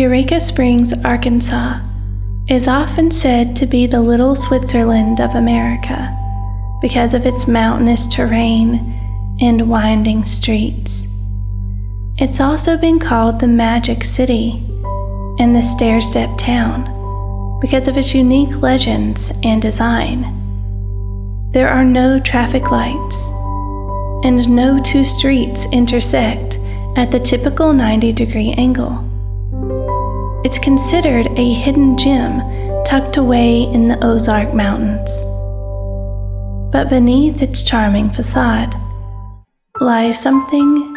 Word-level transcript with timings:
Eureka 0.00 0.40
Springs, 0.40 0.94
Arkansas 1.04 1.78
is 2.48 2.66
often 2.66 3.10
said 3.10 3.54
to 3.54 3.66
be 3.66 3.86
the 3.86 4.00
little 4.00 4.34
Switzerland 4.34 5.20
of 5.20 5.34
America 5.34 6.16
because 6.80 7.12
of 7.12 7.26
its 7.26 7.46
mountainous 7.46 8.06
terrain 8.06 9.36
and 9.42 9.68
winding 9.68 10.24
streets. 10.24 11.06
It's 12.16 12.40
also 12.40 12.78
been 12.78 12.98
called 12.98 13.40
the 13.40 13.46
Magic 13.46 14.02
City 14.02 14.52
and 15.38 15.54
the 15.54 15.62
Stair 15.62 16.00
Step 16.00 16.30
Town 16.38 17.58
because 17.60 17.86
of 17.86 17.98
its 17.98 18.14
unique 18.14 18.62
legends 18.62 19.30
and 19.42 19.60
design. 19.60 20.22
There 21.52 21.68
are 21.68 21.84
no 21.84 22.18
traffic 22.18 22.70
lights, 22.70 23.28
and 24.24 24.48
no 24.48 24.82
two 24.82 25.04
streets 25.04 25.66
intersect 25.72 26.58
at 26.96 27.10
the 27.10 27.20
typical 27.20 27.74
90 27.74 28.14
degree 28.14 28.54
angle. 28.56 29.09
It's 30.42 30.58
considered 30.58 31.26
a 31.36 31.52
hidden 31.52 31.98
gem 31.98 32.40
tucked 32.86 33.18
away 33.18 33.64
in 33.64 33.88
the 33.88 34.02
Ozark 34.02 34.54
Mountains. 34.54 35.10
But 36.72 36.88
beneath 36.88 37.42
its 37.42 37.62
charming 37.62 38.08
facade 38.08 38.74
lies 39.80 40.18
something 40.18 40.96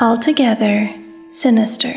altogether 0.00 0.92
sinister. 1.30 1.94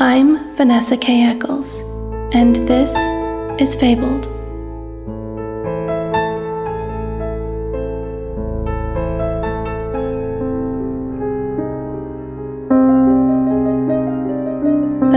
I'm 0.00 0.56
Vanessa 0.56 0.96
K. 0.96 1.22
Eccles, 1.22 1.78
and 2.34 2.56
this 2.66 2.92
is 3.60 3.76
Fabled. 3.76 4.39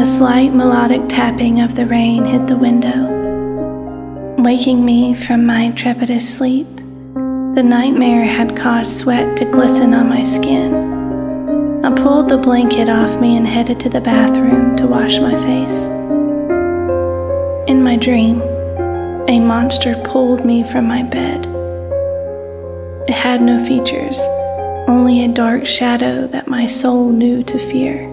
The 0.04 0.10
slight 0.10 0.54
melodic 0.54 1.08
tapping 1.08 1.62
of 1.62 1.76
the 1.76 1.86
rain 1.86 2.26
hit 2.26 2.46
the 2.48 2.58
window, 2.58 3.08
waking 4.38 4.84
me 4.84 5.16
from 5.16 5.46
my 5.46 5.72
trepidous 5.78 6.28
sleep. 6.30 6.68
The 7.16 7.64
nightmare 7.64 8.26
had 8.26 8.58
caused 8.58 8.98
sweat 8.98 9.38
to 9.38 9.46
glisten 9.46 9.94
on 9.94 10.10
my 10.10 10.26
skin. 10.26 11.86
I 11.86 11.96
pulled 11.96 12.28
the 12.28 12.38
blanket 12.38 12.90
off 12.90 13.18
me 13.22 13.38
and 13.38 13.48
headed 13.48 13.80
to 13.80 13.88
the 13.88 14.02
bathroom 14.02 14.76
to 14.76 14.88
wash 14.88 15.20
my 15.20 15.42
face. 15.42 15.86
In 17.70 17.82
my 17.82 17.96
dream, 17.96 18.42
a 19.30 19.40
monster 19.40 19.96
pulled 20.04 20.44
me 20.44 20.70
from 20.70 20.86
my 20.86 21.04
bed. 21.04 21.48
It 23.08 23.14
had 23.14 23.42
no 23.42 23.66
features, 23.66 24.20
only 24.90 25.24
a 25.24 25.30
dark 25.30 25.66
shadow 25.66 26.28
that 26.28 26.50
my 26.50 26.68
soul 26.68 27.10
knew 27.10 27.42
to 27.44 27.58
fear. 27.58 28.13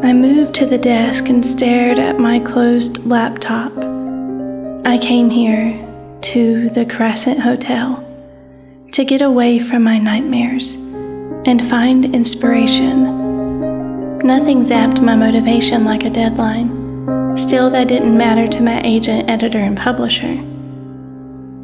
I 0.00 0.12
moved 0.12 0.54
to 0.54 0.66
the 0.66 0.78
desk 0.78 1.28
and 1.28 1.44
stared 1.44 1.98
at 1.98 2.20
my 2.20 2.38
closed 2.38 3.04
laptop. 3.04 3.72
I 4.86 4.96
came 4.96 5.28
here 5.28 5.76
to 6.22 6.70
the 6.70 6.86
Crescent 6.86 7.40
Hotel 7.40 8.04
to 8.92 9.04
get 9.04 9.22
away 9.22 9.58
from 9.58 9.82
my 9.82 9.98
nightmares 9.98 10.74
and 11.46 11.68
find 11.68 12.14
inspiration. 12.14 14.18
Nothing 14.20 14.62
zapped 14.62 15.02
my 15.02 15.16
motivation 15.16 15.84
like 15.84 16.04
a 16.04 16.10
deadline. 16.10 17.36
Still, 17.36 17.68
that 17.70 17.88
didn't 17.88 18.16
matter 18.16 18.46
to 18.46 18.62
my 18.62 18.80
agent, 18.82 19.28
editor, 19.28 19.58
and 19.58 19.76
publisher. 19.76 20.38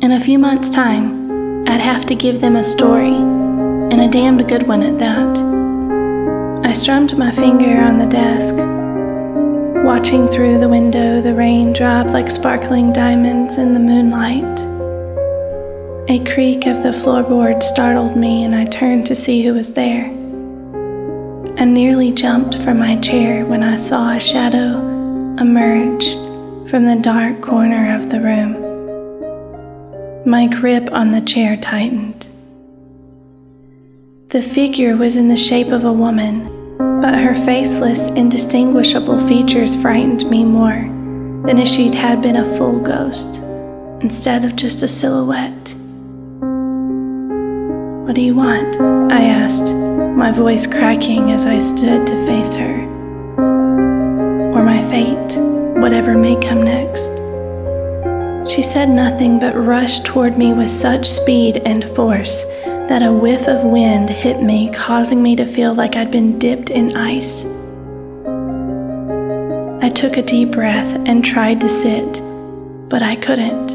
In 0.02 0.10
a 0.10 0.20
few 0.20 0.40
months' 0.40 0.70
time, 0.70 1.68
I'd 1.68 1.80
have 1.80 2.04
to 2.06 2.16
give 2.16 2.40
them 2.40 2.56
a 2.56 2.64
story, 2.64 3.14
and 3.14 4.00
a 4.00 4.10
damned 4.10 4.48
good 4.48 4.66
one 4.66 4.82
at 4.82 4.98
that. 4.98 5.63
I 6.64 6.72
strummed 6.72 7.16
my 7.18 7.30
finger 7.30 7.82
on 7.82 7.98
the 7.98 8.06
desk. 8.06 8.54
Watching 9.84 10.28
through 10.28 10.58
the 10.58 10.68
window, 10.68 11.20
the 11.20 11.34
rain 11.34 11.74
dropped 11.74 12.08
like 12.08 12.30
sparkling 12.30 12.90
diamonds 12.90 13.58
in 13.58 13.74
the 13.74 13.80
moonlight. 13.80 14.60
A 16.08 16.24
creak 16.24 16.64
of 16.66 16.82
the 16.82 16.88
floorboard 16.88 17.62
startled 17.62 18.16
me, 18.16 18.44
and 18.44 18.54
I 18.54 18.64
turned 18.64 19.06
to 19.08 19.14
see 19.14 19.42
who 19.42 19.52
was 19.52 19.74
there. 19.74 20.06
I 21.58 21.66
nearly 21.66 22.10
jumped 22.10 22.56
from 22.62 22.78
my 22.78 22.96
chair 22.96 23.44
when 23.44 23.62
I 23.62 23.76
saw 23.76 24.12
a 24.12 24.20
shadow 24.20 24.78
emerge 25.38 26.14
from 26.70 26.86
the 26.86 26.96
dark 26.96 27.42
corner 27.42 27.94
of 27.94 28.08
the 28.08 28.22
room. 28.22 28.54
My 30.24 30.46
grip 30.46 30.90
on 30.92 31.12
the 31.12 31.20
chair 31.20 31.58
tightened. 31.58 32.26
The 34.30 34.40
figure 34.40 34.96
was 34.96 35.18
in 35.18 35.28
the 35.28 35.36
shape 35.36 35.68
of 35.68 35.84
a 35.84 35.92
woman, 35.92 36.53
but 37.04 37.16
her 37.16 37.34
faceless, 37.44 38.06
indistinguishable 38.06 39.20
features 39.28 39.76
frightened 39.76 40.24
me 40.30 40.42
more 40.42 40.88
than 41.46 41.58
if 41.58 41.68
she'd 41.68 41.94
had 41.94 42.22
been 42.22 42.36
a 42.36 42.56
full 42.56 42.80
ghost 42.80 43.42
instead 44.00 44.42
of 44.42 44.56
just 44.56 44.82
a 44.82 44.88
silhouette. 44.88 45.74
What 48.06 48.14
do 48.14 48.22
you 48.22 48.34
want? 48.34 48.80
I 49.12 49.22
asked, 49.22 49.70
my 50.16 50.32
voice 50.32 50.66
cracking 50.66 51.30
as 51.30 51.44
I 51.44 51.58
stood 51.58 52.06
to 52.06 52.26
face 52.26 52.56
her. 52.56 52.74
Or 54.54 54.64
my 54.64 54.80
fate, 54.88 55.38
whatever 55.82 56.14
may 56.14 56.40
come 56.40 56.62
next. 56.62 57.10
She 58.50 58.62
said 58.62 58.88
nothing 58.88 59.38
but 59.38 59.54
rushed 59.54 60.06
toward 60.06 60.38
me 60.38 60.54
with 60.54 60.70
such 60.70 61.06
speed 61.06 61.58
and 61.66 61.84
force 61.94 62.44
that 62.88 63.02
a 63.02 63.12
whiff 63.12 63.48
of 63.48 63.64
wind 63.64 64.10
hit 64.10 64.42
me, 64.42 64.70
causing 64.72 65.22
me 65.22 65.34
to 65.36 65.46
feel 65.46 65.74
like 65.74 65.96
I'd 65.96 66.10
been 66.10 66.38
dipped 66.38 66.70
in 66.70 66.96
ice. 66.96 67.44
I 69.82 69.88
took 69.88 70.16
a 70.16 70.22
deep 70.22 70.50
breath 70.50 70.94
and 71.06 71.24
tried 71.24 71.60
to 71.62 71.68
sit, 71.68 72.20
but 72.88 73.02
I 73.02 73.16
couldn't. 73.16 73.72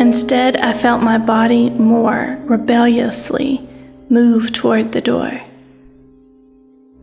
Instead, 0.00 0.56
I 0.58 0.72
felt 0.72 1.02
my 1.02 1.18
body 1.18 1.70
more 1.70 2.38
rebelliously 2.42 3.66
move 4.08 4.52
toward 4.52 4.92
the 4.92 5.00
door. 5.00 5.40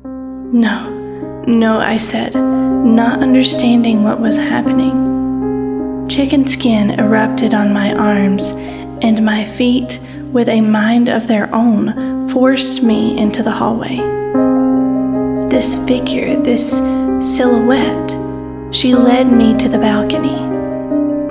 No, 0.03 1.43
no, 1.47 1.79
I 1.79 1.97
said, 1.97 2.35
not 2.35 3.19
understanding 3.19 4.03
what 4.03 4.19
was 4.19 4.37
happening. 4.37 6.07
Chicken 6.07 6.47
skin 6.47 6.91
erupted 6.99 7.53
on 7.53 7.73
my 7.73 7.93
arms, 7.93 8.51
and 9.01 9.25
my 9.25 9.43
feet 9.43 9.99
with 10.33 10.49
a 10.49 10.61
mind 10.61 11.09
of 11.09 11.27
their 11.27 11.53
own, 11.53 12.27
forced 12.29 12.81
me 12.81 13.15
into 13.17 13.43
the 13.43 13.51
hallway. 13.51 13.97
This 15.47 15.77
figure, 15.85 16.35
this 16.41 16.79
silhouette, 17.21 18.11
she 18.73 18.95
led 18.95 19.31
me 19.31 19.55
to 19.59 19.69
the 19.69 19.77
balcony. 19.77 20.39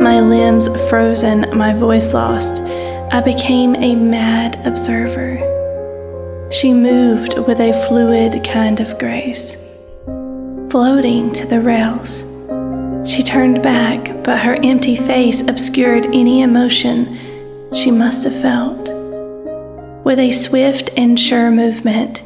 My 0.00 0.20
limbs 0.20 0.68
frozen, 0.88 1.56
my 1.58 1.74
voice 1.74 2.14
lost, 2.14 2.62
I 2.62 3.20
became 3.20 3.74
a 3.74 3.96
mad 3.96 4.64
observer. 4.64 5.48
She 6.52 6.72
moved 6.72 7.36
with 7.38 7.60
a 7.60 7.72
fluid 7.88 8.44
kind 8.44 8.78
of 8.78 8.98
grace, 9.00 9.56
floating 10.70 11.32
to 11.32 11.46
the 11.46 11.60
rails. 11.60 12.24
She 13.10 13.24
turned 13.24 13.62
back, 13.64 14.22
but 14.22 14.38
her 14.38 14.54
empty 14.62 14.94
face 14.94 15.40
obscured 15.40 16.06
any 16.06 16.42
emotion 16.42 17.18
she 17.72 17.90
must 17.90 18.24
have 18.24 18.40
felt. 18.40 18.90
With 20.04 20.18
a 20.18 20.30
swift 20.30 20.90
and 20.96 21.18
sure 21.18 21.50
movement, 21.50 22.22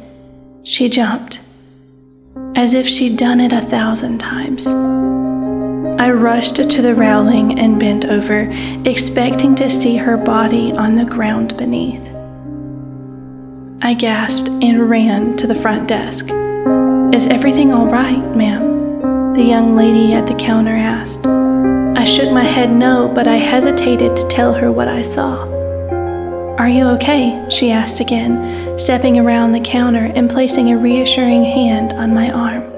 she 0.63 0.89
jumped, 0.89 1.39
as 2.55 2.73
if 2.73 2.87
she'd 2.87 3.17
done 3.17 3.39
it 3.39 3.53
a 3.53 3.61
thousand 3.61 4.17
times. 4.17 4.67
I 6.01 6.11
rushed 6.11 6.57
to 6.57 6.81
the 6.81 6.95
railing 6.95 7.59
and 7.59 7.79
bent 7.79 8.05
over, 8.05 8.49
expecting 8.85 9.55
to 9.55 9.69
see 9.69 9.95
her 9.95 10.17
body 10.17 10.71
on 10.73 10.95
the 10.95 11.05
ground 11.05 11.55
beneath. 11.57 12.05
I 13.81 13.93
gasped 13.93 14.49
and 14.49 14.89
ran 14.89 15.37
to 15.37 15.47
the 15.47 15.55
front 15.55 15.87
desk. 15.87 16.25
Is 17.13 17.27
everything 17.27 17.71
all 17.71 17.87
right, 17.87 18.35
ma'am? 18.35 19.33
The 19.33 19.43
young 19.43 19.75
lady 19.75 20.13
at 20.13 20.27
the 20.27 20.35
counter 20.35 20.75
asked. 20.75 21.25
I 21.97 22.03
shook 22.03 22.31
my 22.31 22.43
head 22.43 22.69
no, 22.69 23.11
but 23.15 23.27
I 23.27 23.37
hesitated 23.37 24.15
to 24.15 24.27
tell 24.27 24.53
her 24.53 24.71
what 24.71 24.87
I 24.87 25.01
saw. 25.01 25.47
Are 26.59 26.69
you 26.69 26.85
okay? 26.89 27.43
she 27.49 27.71
asked 27.71 27.99
again, 27.99 28.77
stepping 28.77 29.17
around 29.17 29.51
the 29.51 29.59
counter 29.59 30.05
and 30.05 30.29
placing 30.29 30.71
a 30.71 30.77
reassuring 30.77 31.43
hand 31.43 31.93
on 31.93 32.13
my 32.13 32.31
arm. 32.31 32.71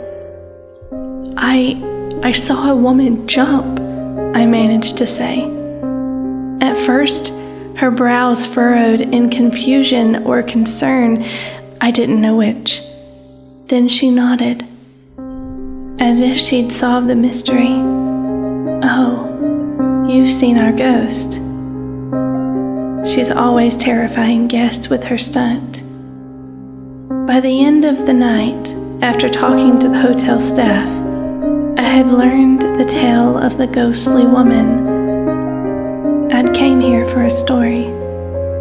I 1.35 1.83
I 2.23 2.31
saw 2.31 2.71
a 2.71 2.75
woman 2.77 3.27
jump, 3.27 3.81
I 4.37 4.45
managed 4.45 4.95
to 4.99 5.05
say. 5.05 5.43
At 6.61 6.77
first, 6.77 7.33
her 7.75 7.91
brows 7.91 8.45
furrowed 8.45 9.01
in 9.01 9.29
confusion 9.29 10.23
or 10.23 10.41
concern, 10.43 11.25
I 11.81 11.91
didn't 11.91 12.21
know 12.21 12.37
which. 12.37 12.81
Then 13.65 13.89
she 13.89 14.11
nodded, 14.11 14.65
as 15.99 16.21
if 16.21 16.37
she'd 16.37 16.71
solved 16.71 17.09
the 17.09 17.15
mystery. 17.15 17.98
Oh, 18.81 20.07
you've 20.09 20.29
seen 20.29 20.57
our 20.57 20.71
ghost. 20.71 21.33
She's 23.11 23.29
always 23.29 23.75
terrifying 23.75 24.47
guests 24.47 24.89
with 24.89 25.03
her 25.03 25.17
stunt. 25.17 25.83
By 27.27 27.41
the 27.41 27.63
end 27.63 27.83
of 27.83 28.05
the 28.05 28.13
night, 28.13 28.73
after 29.01 29.27
talking 29.27 29.79
to 29.79 29.89
the 29.89 29.99
hotel 29.99 30.39
staff, 30.39 30.87
I 31.77 31.83
had 31.83 32.07
learned 32.07 32.61
the 32.61 32.85
tale 32.85 33.37
of 33.37 33.57
the 33.57 33.67
ghostly 33.67 34.25
woman. 34.25 36.31
I'd 36.31 36.53
came 36.53 36.79
here 36.79 37.07
for 37.09 37.25
a 37.25 37.31
story, 37.31 37.83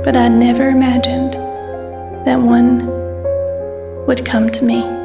but 0.05 0.17
I'd 0.17 0.33
never 0.33 0.69
imagined 0.69 1.35
that 2.25 2.41
one 2.41 2.89
would 4.07 4.25
come 4.25 4.51
to 4.51 4.65
me. 4.65 4.98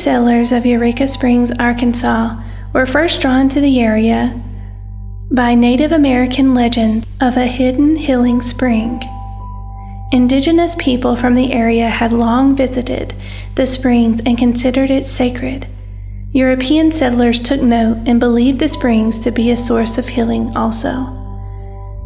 Settlers 0.00 0.50
of 0.50 0.64
Eureka 0.64 1.06
Springs, 1.06 1.52
Arkansas, 1.58 2.34
were 2.72 2.86
first 2.86 3.20
drawn 3.20 3.50
to 3.50 3.60
the 3.60 3.80
area 3.80 4.42
by 5.30 5.54
Native 5.54 5.92
American 5.92 6.54
legend 6.54 7.06
of 7.20 7.36
a 7.36 7.44
hidden 7.44 7.96
healing 7.96 8.40
spring. 8.40 9.02
Indigenous 10.10 10.74
people 10.76 11.16
from 11.16 11.34
the 11.34 11.52
area 11.52 11.90
had 11.90 12.14
long 12.14 12.56
visited 12.56 13.12
the 13.56 13.66
springs 13.66 14.22
and 14.24 14.38
considered 14.38 14.90
it 14.90 15.06
sacred. 15.06 15.66
European 16.32 16.90
settlers 16.90 17.38
took 17.38 17.60
note 17.60 17.98
and 18.06 18.18
believed 18.18 18.58
the 18.58 18.68
springs 18.68 19.18
to 19.18 19.30
be 19.30 19.50
a 19.50 19.56
source 19.56 19.98
of 19.98 20.08
healing 20.08 20.56
also. 20.56 21.20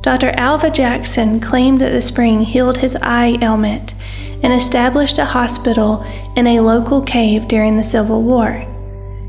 Dr. 0.03 0.35
Alva 0.37 0.69
Jackson 0.69 1.39
claimed 1.39 1.81
that 1.81 1.93
the 1.93 2.01
spring 2.01 2.41
healed 2.41 2.79
his 2.79 2.97
eye 2.97 3.39
ailment 3.41 3.95
and 4.43 4.53
established 4.53 5.19
a 5.19 5.25
hospital 5.25 6.05
in 6.37 6.47
a 6.47 6.61
local 6.61 7.03
cave 7.03 7.49
during 7.49 7.77
the 7.77 7.85
Civil 7.85 8.23
War. 8.23 8.67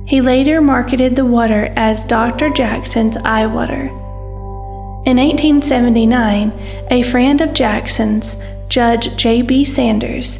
He 0.08 0.22
later 0.22 0.62
marketed 0.62 1.16
the 1.16 1.26
water 1.26 1.74
as 1.78 2.06
Dr. 2.06 2.50
Jackson's 2.50 3.18
eye 3.18 3.48
water. 3.48 3.90
In 5.06 5.18
1879, 5.18 6.52
a 6.90 7.04
friend 7.04 7.42
of 7.42 7.54
Jackson's, 7.54 8.36
Judge 8.68 9.16
J.B. 9.16 9.66
Sanders, 9.66 10.40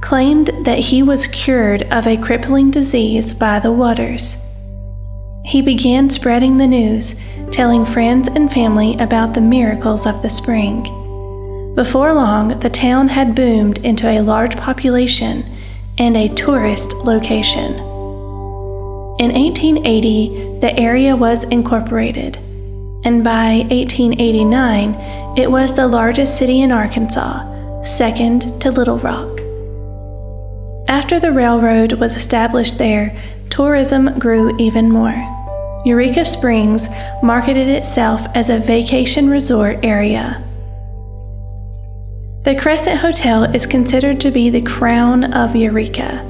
claimed 0.00 0.50
that 0.64 0.78
he 0.78 1.02
was 1.02 1.26
cured 1.28 1.82
of 1.92 2.06
a 2.06 2.16
crippling 2.16 2.70
disease 2.70 3.32
by 3.32 3.58
the 3.58 3.72
waters. 3.72 4.36
He 5.44 5.62
began 5.62 6.10
spreading 6.10 6.56
the 6.56 6.66
news, 6.66 7.14
telling 7.52 7.86
friends 7.86 8.28
and 8.28 8.52
family 8.52 8.96
about 8.98 9.34
the 9.34 9.40
miracles 9.40 10.06
of 10.06 10.20
the 10.22 10.30
spring. 10.30 11.05
Before 11.76 12.14
long, 12.14 12.58
the 12.60 12.70
town 12.70 13.08
had 13.08 13.34
boomed 13.34 13.84
into 13.84 14.08
a 14.08 14.22
large 14.22 14.56
population 14.56 15.44
and 15.98 16.16
a 16.16 16.34
tourist 16.34 16.94
location. 16.94 17.74
In 19.20 19.30
1880, 19.30 20.60
the 20.60 20.74
area 20.80 21.14
was 21.14 21.44
incorporated, 21.44 22.38
and 23.04 23.22
by 23.22 23.66
1889, 23.68 24.94
it 25.36 25.50
was 25.50 25.74
the 25.74 25.86
largest 25.86 26.38
city 26.38 26.62
in 26.62 26.72
Arkansas, 26.72 27.82
second 27.82 28.58
to 28.62 28.70
Little 28.70 28.98
Rock. 29.00 29.38
After 30.88 31.20
the 31.20 31.32
railroad 31.32 31.92
was 31.92 32.16
established 32.16 32.78
there, 32.78 33.14
tourism 33.50 34.18
grew 34.18 34.56
even 34.56 34.90
more. 34.90 35.14
Eureka 35.84 36.24
Springs 36.24 36.88
marketed 37.22 37.68
itself 37.68 38.26
as 38.34 38.48
a 38.48 38.58
vacation 38.58 39.28
resort 39.28 39.78
area. 39.82 40.42
The 42.46 42.54
Crescent 42.54 43.00
Hotel 43.00 43.42
is 43.42 43.66
considered 43.66 44.20
to 44.20 44.30
be 44.30 44.50
the 44.50 44.62
crown 44.62 45.34
of 45.34 45.56
Eureka. 45.56 46.24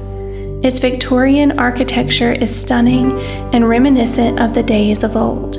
Its 0.63 0.79
Victorian 0.79 1.59
architecture 1.59 2.31
is 2.31 2.59
stunning 2.59 3.13
and 3.53 3.69
reminiscent 3.69 4.39
of 4.39 4.55
the 4.55 4.63
days 4.63 5.03
of 5.03 5.15
old. 5.15 5.57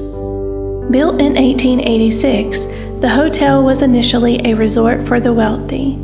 Built 0.90 1.20
in 1.20 1.36
1886, 1.36 2.64
the 3.00 3.08
hotel 3.08 3.62
was 3.62 3.82
initially 3.82 4.40
a 4.44 4.54
resort 4.54 5.06
for 5.06 5.20
the 5.20 5.32
wealthy. 5.32 5.94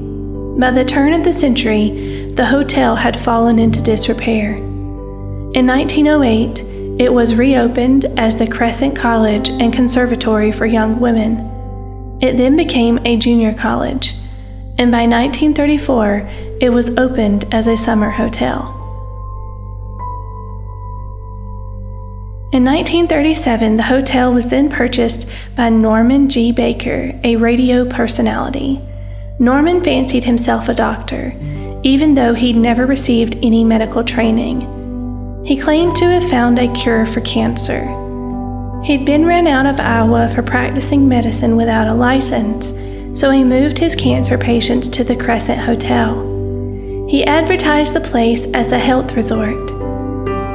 By 0.60 0.70
the 0.70 0.84
turn 0.84 1.14
of 1.14 1.24
the 1.24 1.32
century, 1.32 2.30
the 2.36 2.46
hotel 2.46 2.94
had 2.94 3.18
fallen 3.18 3.58
into 3.58 3.82
disrepair. 3.82 4.54
In 4.54 5.66
1908, 5.66 7.00
it 7.00 7.12
was 7.12 7.34
reopened 7.34 8.04
as 8.16 8.36
the 8.36 8.46
Crescent 8.46 8.94
College 8.94 9.48
and 9.48 9.72
Conservatory 9.72 10.52
for 10.52 10.64
Young 10.64 11.00
Women. 11.00 11.40
It 12.22 12.36
then 12.36 12.54
became 12.54 13.00
a 13.04 13.16
junior 13.16 13.52
college, 13.52 14.14
and 14.76 14.90
by 14.90 15.06
1934, 15.06 16.28
it 16.60 16.70
was 16.70 16.96
opened 16.98 17.44
as 17.52 17.68
a 17.68 17.76
summer 17.76 18.10
hotel. 18.10 18.72
In 22.52 22.64
1937, 22.64 23.76
the 23.76 23.82
hotel 23.82 24.32
was 24.32 24.48
then 24.48 24.68
purchased 24.68 25.28
by 25.56 25.68
Norman 25.68 26.28
G. 26.28 26.52
Baker, 26.52 27.12
a 27.24 27.36
radio 27.36 27.84
personality. 27.84 28.80
Norman 29.40 29.82
fancied 29.82 30.24
himself 30.24 30.68
a 30.68 30.74
doctor, 30.74 31.34
even 31.82 32.14
though 32.14 32.34
he'd 32.34 32.56
never 32.56 32.86
received 32.86 33.36
any 33.42 33.64
medical 33.64 34.04
training. 34.04 34.60
He 35.44 35.56
claimed 35.56 35.96
to 35.96 36.06
have 36.06 36.30
found 36.30 36.58
a 36.58 36.72
cure 36.72 37.06
for 37.06 37.20
cancer. 37.22 37.84
He'd 38.84 39.04
been 39.04 39.26
run 39.26 39.46
out 39.46 39.66
of 39.66 39.80
Iowa 39.80 40.30
for 40.34 40.42
practicing 40.42 41.08
medicine 41.08 41.56
without 41.56 41.88
a 41.88 41.94
license, 41.94 42.70
so 43.14 43.30
he 43.30 43.44
moved 43.44 43.78
his 43.78 43.94
cancer 43.94 44.36
patients 44.36 44.88
to 44.88 45.04
the 45.04 45.16
Crescent 45.16 45.60
Hotel. 45.60 46.34
He 47.08 47.24
advertised 47.24 47.94
the 47.94 48.00
place 48.00 48.46
as 48.54 48.72
a 48.72 48.78
health 48.78 49.14
resort. 49.14 49.70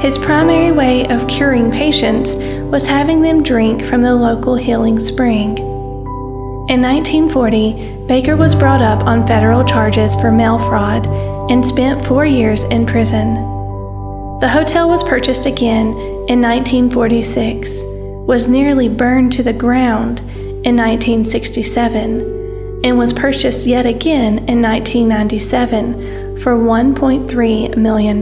His 0.01 0.17
primary 0.17 0.71
way 0.71 1.07
of 1.07 1.27
curing 1.27 1.71
patients 1.71 2.35
was 2.71 2.85
having 2.85 3.21
them 3.21 3.43
drink 3.43 3.83
from 3.83 4.01
the 4.01 4.13
local 4.13 4.55
healing 4.55 4.99
spring. 4.99 5.57
In 6.69 6.81
1940, 6.81 8.05
Baker 8.07 8.35
was 8.35 8.55
brought 8.55 8.81
up 8.81 9.03
on 9.03 9.25
federal 9.25 9.63
charges 9.63 10.15
for 10.15 10.31
mail 10.31 10.59
fraud 10.59 11.07
and 11.49 11.65
spent 11.65 12.05
four 12.05 12.25
years 12.25 12.63
in 12.65 12.85
prison. 12.85 13.35
The 14.39 14.49
hotel 14.49 14.87
was 14.87 15.03
purchased 15.03 15.45
again 15.45 15.87
in 16.27 16.41
1946, 16.41 17.83
was 18.27 18.47
nearly 18.47 18.87
burned 18.87 19.31
to 19.33 19.43
the 19.43 19.53
ground 19.53 20.19
in 20.63 20.75
1967, 20.75 22.38
and 22.83 22.97
was 22.97 23.13
purchased 23.13 23.67
yet 23.67 23.85
again 23.85 24.39
in 24.47 24.61
1997 24.61 26.39
for 26.41 26.55
$1.3 26.57 27.77
million. 27.77 28.21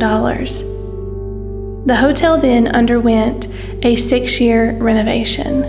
The 1.88 1.96
hotel 1.96 2.38
then 2.38 2.68
underwent 2.68 3.48
a 3.84 3.96
six 3.96 4.42
year 4.42 4.74
renovation. 4.74 5.62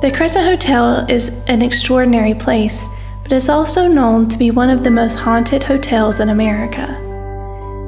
The 0.00 0.12
Crescent 0.14 0.44
Hotel 0.44 1.04
is 1.10 1.30
an 1.48 1.60
extraordinary 1.60 2.34
place, 2.34 2.86
but 3.22 3.32
is 3.32 3.48
also 3.48 3.88
known 3.88 4.28
to 4.28 4.38
be 4.38 4.52
one 4.52 4.70
of 4.70 4.84
the 4.84 4.90
most 4.90 5.16
haunted 5.16 5.64
hotels 5.64 6.20
in 6.20 6.28
America. 6.28 6.86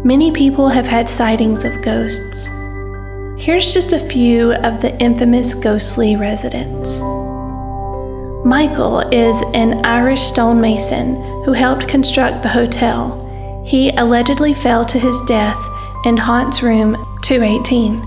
Many 0.04 0.32
people 0.32 0.68
have 0.68 0.86
had 0.86 1.08
sightings 1.08 1.64
of 1.64 1.80
ghosts. 1.82 2.48
Here's 3.38 3.72
just 3.72 3.92
a 3.92 3.98
few 3.98 4.52
of 4.54 4.82
the 4.82 4.98
infamous 4.98 5.54
ghostly 5.54 6.16
residents. 6.16 7.00
Michael 8.44 9.00
is 9.12 9.42
an 9.54 9.84
Irish 9.84 10.22
stonemason 10.22 11.16
who 11.44 11.52
helped 11.52 11.88
construct 11.88 12.42
the 12.42 12.48
hotel 12.48 13.20
he 13.66 13.90
allegedly 13.90 14.54
fell 14.54 14.84
to 14.84 14.98
his 14.98 15.20
death 15.22 15.62
in 16.04 16.16
haunts 16.16 16.62
room 16.62 16.94
218. 17.22 18.02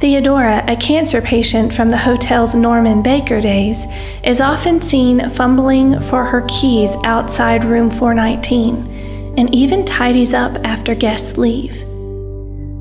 Theodora, 0.00 0.64
a 0.66 0.76
cancer 0.76 1.22
patient 1.22 1.72
from 1.72 1.88
the 1.88 1.96
hotel's 1.96 2.54
Norman 2.54 3.02
Baker 3.02 3.40
days, 3.40 3.86
is 4.24 4.40
often 4.40 4.82
seen 4.82 5.30
fumbling 5.30 6.00
for 6.02 6.24
her 6.24 6.44
keys 6.48 6.96
outside 7.04 7.64
room 7.64 7.90
419 7.90 9.34
and 9.38 9.54
even 9.54 9.84
tidies 9.84 10.34
up 10.34 10.56
after 10.64 10.94
guests 10.94 11.38
leave. 11.38 11.72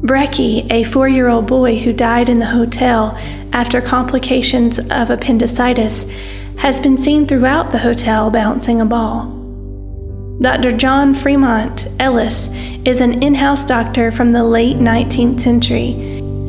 Brecky, 0.01 0.71
a 0.71 0.83
four 0.83 1.07
year 1.07 1.29
old 1.29 1.47
boy 1.47 1.77
who 1.77 1.93
died 1.93 2.29
in 2.29 2.39
the 2.39 2.45
hotel 2.45 3.17
after 3.53 3.81
complications 3.81 4.79
of 4.79 5.09
appendicitis, 5.09 6.05
has 6.65 6.79
been 6.79 6.97
seen 6.97 7.27
throughout 7.27 7.71
the 7.71 7.77
hotel 7.77 8.31
bouncing 8.31 8.81
a 8.81 8.85
ball. 8.85 9.27
Dr. 10.41 10.71
John 10.71 11.13
Fremont 11.13 11.85
Ellis 11.99 12.49
is 12.85 13.01
an 13.01 13.21
in 13.21 13.35
house 13.35 13.63
doctor 13.63 14.11
from 14.11 14.29
the 14.29 14.43
late 14.43 14.77
19th 14.77 15.41
century. 15.41 15.91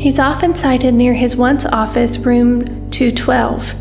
He's 0.03 0.19
often 0.19 0.55
sighted 0.55 0.95
near 0.95 1.13
his 1.13 1.37
once 1.37 1.67
office, 1.67 2.17
room 2.17 2.65
212. 2.91 3.75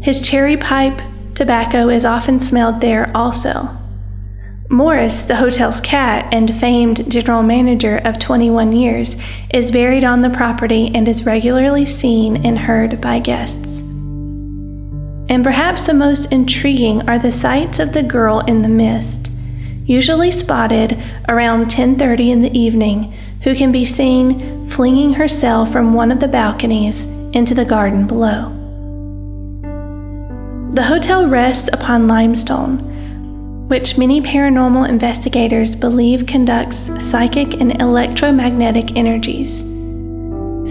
His 0.00 0.22
cherry 0.22 0.56
pipe 0.56 1.02
tobacco 1.34 1.90
is 1.90 2.06
often 2.06 2.40
smelled 2.40 2.80
there 2.80 3.14
also. 3.14 3.68
Morris, 4.70 5.20
the 5.20 5.36
hotel's 5.36 5.82
cat 5.82 6.32
and 6.32 6.58
famed 6.58 7.12
general 7.12 7.42
manager 7.42 7.98
of 8.06 8.18
21 8.18 8.72
years, 8.72 9.16
is 9.52 9.70
buried 9.70 10.02
on 10.02 10.22
the 10.22 10.30
property 10.30 10.90
and 10.94 11.06
is 11.06 11.26
regularly 11.26 11.84
seen 11.84 12.42
and 12.46 12.58
heard 12.58 13.02
by 13.02 13.18
guests. 13.18 13.82
And 15.28 15.44
perhaps 15.44 15.82
the 15.82 15.94
most 15.94 16.32
intriguing 16.32 17.08
are 17.08 17.18
the 17.18 17.30
sights 17.30 17.78
of 17.78 17.92
the 17.92 18.02
girl 18.02 18.40
in 18.40 18.62
the 18.62 18.68
mist. 18.68 19.30
usually 19.88 20.30
spotted 20.30 20.96
around 21.30 21.70
10:30 21.70 22.30
in 22.30 22.42
the 22.42 22.56
evening, 22.56 23.12
who 23.42 23.54
can 23.54 23.72
be 23.72 23.84
seen 23.84 24.68
flinging 24.68 25.14
herself 25.14 25.72
from 25.72 25.94
one 25.94 26.12
of 26.12 26.20
the 26.20 26.28
balconies 26.28 27.06
into 27.32 27.54
the 27.54 27.64
garden 27.64 28.06
below. 28.06 28.52
The 30.74 30.82
hotel 30.82 31.26
rests 31.26 31.70
upon 31.72 32.06
limestone, 32.06 32.76
which 33.68 33.96
many 33.96 34.20
paranormal 34.20 34.88
investigators 34.88 35.74
believe 35.74 36.26
conducts 36.26 36.90
psychic 37.02 37.58
and 37.58 37.80
electromagnetic 37.80 38.94
energies. 38.94 39.64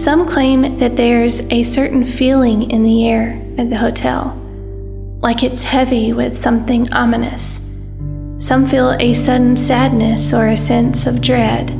Some 0.00 0.26
claim 0.26 0.78
that 0.78 0.96
there's 0.96 1.40
a 1.50 1.64
certain 1.64 2.04
feeling 2.04 2.70
in 2.70 2.84
the 2.84 3.08
air 3.08 3.42
at 3.58 3.68
the 3.68 3.76
hotel, 3.76 4.37
like 5.20 5.42
it's 5.42 5.64
heavy 5.64 6.12
with 6.12 6.38
something 6.38 6.92
ominous. 6.92 7.60
Some 8.38 8.66
feel 8.66 8.92
a 8.92 9.14
sudden 9.14 9.56
sadness 9.56 10.32
or 10.32 10.48
a 10.48 10.56
sense 10.56 11.06
of 11.06 11.20
dread. 11.20 11.70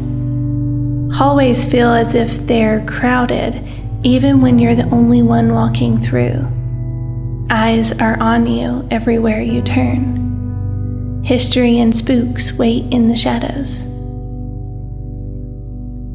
Hallways 1.13 1.65
feel 1.65 1.93
as 1.93 2.15
if 2.15 2.47
they're 2.47 2.85
crowded, 2.87 3.63
even 4.03 4.41
when 4.41 4.59
you're 4.59 4.75
the 4.75 4.91
only 4.91 5.23
one 5.23 5.53
walking 5.53 6.01
through. 6.01 6.47
Eyes 7.51 7.93
are 7.93 8.21
on 8.21 8.47
you 8.47 8.87
everywhere 8.91 9.41
you 9.41 9.63
turn. 9.63 11.23
History 11.25 11.79
and 11.79 11.97
spooks 11.97 12.53
wait 12.53 12.93
in 12.93 13.09
the 13.09 13.17
shadows. 13.17 13.85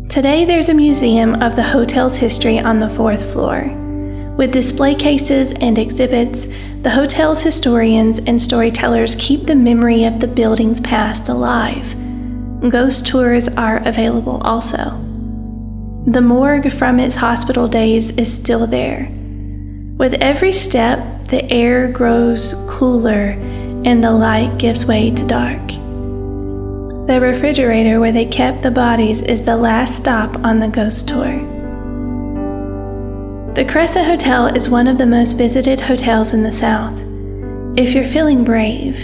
Today, 0.09 0.45
there's 0.45 0.69
a 0.69 0.73
museum 0.73 1.41
of 1.41 1.55
the 1.55 1.63
hotel's 1.63 2.17
history 2.17 2.59
on 2.59 2.79
the 2.79 2.89
fourth 2.89 3.31
floor. 3.31 3.82
With 4.37 4.51
display 4.51 4.95
cases 4.95 5.53
and 5.53 5.77
exhibits, 5.77 6.47
the 6.81 6.89
hotel's 6.89 7.43
historians 7.43 8.17
and 8.19 8.41
storytellers 8.41 9.15
keep 9.19 9.45
the 9.45 9.55
memory 9.55 10.05
of 10.05 10.19
the 10.19 10.27
building's 10.27 10.79
past 10.79 11.29
alive. 11.29 11.95
Ghost 12.67 13.05
tours 13.05 13.47
are 13.49 13.77
available 13.85 14.41
also. 14.41 14.99
The 16.07 16.21
morgue 16.21 16.73
from 16.73 16.99
its 16.99 17.15
hospital 17.15 17.67
days 17.67 18.09
is 18.11 18.33
still 18.33 18.65
there. 18.65 19.07
With 19.97 20.15
every 20.15 20.51
step, 20.51 21.27
the 21.27 21.49
air 21.51 21.87
grows 21.87 22.55
cooler 22.67 23.37
and 23.85 24.03
the 24.03 24.11
light 24.11 24.57
gives 24.57 24.85
way 24.85 25.11
to 25.11 25.27
dark. 25.27 25.67
The 27.07 27.19
refrigerator 27.21 27.99
where 27.99 28.11
they 28.11 28.25
kept 28.25 28.63
the 28.63 28.71
bodies 28.71 29.21
is 29.21 29.43
the 29.43 29.57
last 29.57 29.95
stop 29.95 30.35
on 30.43 30.57
the 30.57 30.69
ghost 30.69 31.07
tour. 31.07 31.52
The 33.53 33.65
Crescent 33.65 34.07
Hotel 34.07 34.47
is 34.47 34.67
one 34.67 34.87
of 34.87 34.97
the 34.97 35.05
most 35.05 35.37
visited 35.37 35.79
hotels 35.79 36.33
in 36.33 36.41
the 36.41 36.51
South. 36.51 36.99
If 37.77 37.93
you're 37.93 38.03
feeling 38.03 38.43
brave, 38.43 38.99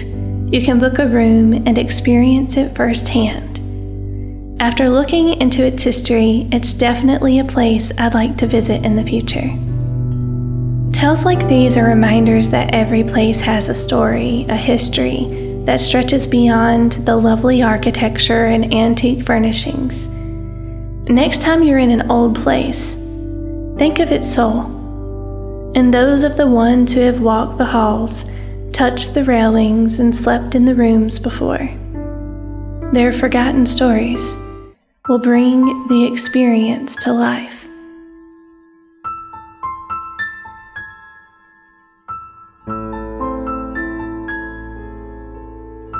you 0.51 0.59
can 0.59 0.79
book 0.79 0.97
a 0.97 1.07
room 1.07 1.53
and 1.53 1.77
experience 1.77 2.57
it 2.57 2.75
firsthand. 2.75 3.59
After 4.59 4.89
looking 4.89 5.39
into 5.39 5.63
its 5.63 5.83
history, 5.83 6.47
it's 6.51 6.73
definitely 6.73 7.37
a 7.37 7.45
place 7.45 7.91
I'd 7.99 8.15
like 8.15 8.37
to 8.37 8.47
visit 8.47 8.83
in 8.83 8.95
the 8.95 9.03
future. 9.03 9.55
Tales 10.99 11.25
like 11.25 11.47
these 11.47 11.77
are 11.77 11.85
reminders 11.85 12.49
that 12.49 12.73
every 12.73 13.03
place 13.03 13.39
has 13.41 13.69
a 13.69 13.75
story, 13.75 14.47
a 14.49 14.55
history 14.55 15.61
that 15.65 15.79
stretches 15.79 16.25
beyond 16.25 16.93
the 16.93 17.15
lovely 17.15 17.61
architecture 17.61 18.45
and 18.45 18.73
antique 18.73 19.27
furnishings. 19.27 20.07
Next 21.07 21.41
time 21.41 21.61
you're 21.61 21.77
in 21.77 21.91
an 21.91 22.09
old 22.09 22.33
place, 22.33 22.95
think 23.79 23.99
of 23.99 24.11
its 24.11 24.29
soul 24.29 24.79
and 25.73 25.93
those 25.93 26.23
of 26.23 26.35
the 26.35 26.47
ones 26.47 26.91
who 26.91 26.99
have 26.99 27.21
walked 27.21 27.57
the 27.57 27.65
halls, 27.65 28.29
touched 28.73 29.13
the 29.13 29.23
railings, 29.23 29.99
and 29.99 30.13
slept 30.13 30.53
in 30.53 30.65
the 30.65 30.75
rooms 30.75 31.17
before. 31.17 31.69
Their 32.91 33.13
forgotten 33.13 33.65
stories 33.65 34.35
will 35.07 35.19
bring 35.19 35.87
the 35.87 36.05
experience 36.11 36.95
to 36.97 37.13
life. 37.13 37.55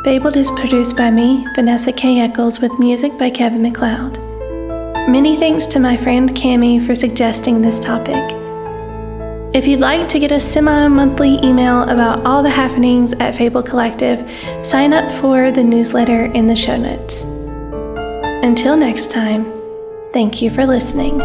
Fabled 0.03 0.35
is 0.35 0.51
produced 0.51 0.97
by 0.97 1.11
me, 1.11 1.45
Vanessa 1.55 1.93
K. 1.93 2.19
Eccles, 2.19 2.59
with 2.59 2.77
music 2.79 3.17
by 3.17 3.29
Kevin 3.29 3.61
MacLeod. 3.61 4.28
Many 5.07 5.35
thanks 5.35 5.65
to 5.67 5.79
my 5.79 5.95
friend 5.95 6.29
Cami 6.31 6.85
for 6.85 6.93
suggesting 6.95 7.61
this 7.61 7.79
topic. 7.79 8.35
If 9.53 9.67
you'd 9.67 9.79
like 9.79 10.07
to 10.09 10.19
get 10.19 10.31
a 10.31 10.39
semi 10.39 10.87
monthly 10.87 11.43
email 11.43 11.83
about 11.83 12.25
all 12.25 12.43
the 12.43 12.49
happenings 12.49 13.13
at 13.13 13.35
Fable 13.35 13.63
Collective, 13.63 14.19
sign 14.65 14.93
up 14.93 15.11
for 15.19 15.51
the 15.51 15.63
newsletter 15.63 16.25
in 16.25 16.45
the 16.45 16.55
show 16.55 16.77
notes. 16.77 17.23
Until 18.43 18.77
next 18.77 19.09
time, 19.09 19.51
thank 20.13 20.41
you 20.41 20.51
for 20.51 20.67
listening. 20.67 21.19